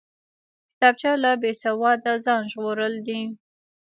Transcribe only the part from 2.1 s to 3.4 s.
ځان ژغورل دي